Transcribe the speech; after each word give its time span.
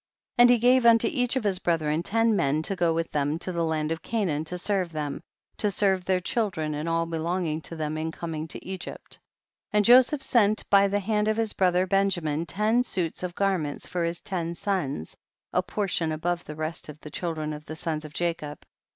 81. 0.39 0.43
And 0.43 0.49
he 0.49 0.57
gave 0.67 0.85
unto 0.87 1.07
each 1.11 1.35
of 1.35 1.43
his 1.43 1.59
brethren 1.59 2.01
ten 2.01 2.35
men 2.35 2.63
to 2.63 2.75
go 2.75 2.91
with 2.91 3.11
them 3.11 3.37
to 3.37 3.51
the 3.51 3.63
land 3.63 3.91
of 3.91 4.01
Canaan 4.01 4.43
to 4.45 4.57
serve 4.57 4.91
them, 4.91 5.21
to 5.57 5.69
serve 5.69 6.05
their 6.05 6.19
children 6.19 6.73
and 6.73 6.89
all 6.89 7.05
belonjrinjr 7.05 7.61
to 7.61 7.75
them 7.75 7.99
m 7.99 8.11
connng 8.11 8.49
to 8.49 8.65
Egypt. 8.65 9.19
82. 9.19 9.21
And 9.73 9.85
Joseph 9.85 10.23
sent 10.23 10.67
by 10.71 10.87
the 10.87 11.01
hand 11.01 11.27
of 11.27 11.37
his 11.37 11.53
brother 11.53 11.85
Benjamin 11.85 12.47
ten 12.47 12.81
suits 12.81 13.21
of 13.21 13.35
garments 13.35 13.85
for 13.85 14.03
his 14.03 14.21
ten 14.21 14.55
sons, 14.55 15.15
a 15.53 15.61
portion 15.61 16.11
above 16.11 16.45
the 16.45 16.55
rest 16.55 16.89
of 16.89 16.99
the 17.01 17.11
children 17.11 17.53
of 17.53 17.65
the 17.65 17.75
sons 17.75 18.03
of 18.03 18.11
Jacob. 18.11 18.63